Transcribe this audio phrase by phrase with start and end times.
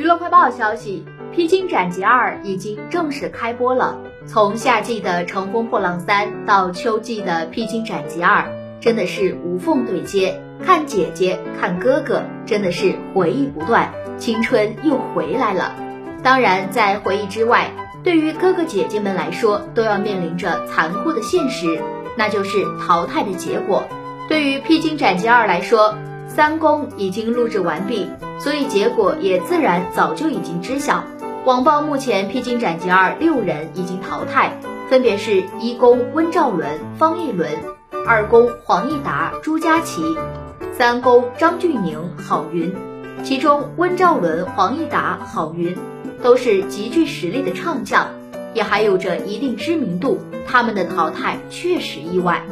[0.00, 1.04] 娱乐快报消息，
[1.36, 3.98] 《披荆斩棘二》已经正式开播了。
[4.26, 8.44] 从夏季的《乘风破浪三》到秋季的《披荆斩棘二》，
[8.80, 10.40] 真的是无缝对接。
[10.64, 15.74] 看姐姐，看哥哥，真的是回忆不断，青春又回来了。
[16.22, 17.70] 当然，在回忆之外，
[18.02, 21.78] 对于哥哥姐姐们来说，都要面临着残酷的现实，
[22.16, 23.84] 那就是淘汰的结果。
[24.30, 25.94] 对于《披荆斩棘二》来说，
[26.40, 31.04] 三公已经录制完毕，所以结果也自然早就已经知晓。
[31.44, 37.52] 网曝目前《披荆斩棘二》六人已经淘汰，分别是一公温兆伦、方逸伦，
[38.06, 40.16] 二公黄义达、朱佳琪，
[40.72, 42.74] 三公张峻宁、郝云。
[43.22, 45.76] 其中温兆伦、黄义达、郝云
[46.22, 48.06] 都是极具实力的唱将，
[48.54, 52.42] 也还有着一定知名度，他们的淘汰确实意外。